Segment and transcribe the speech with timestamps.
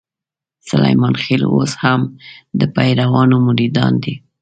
[0.69, 2.01] سلیمان خېل اوس هم
[2.59, 4.15] د پیرانو مریدان دي.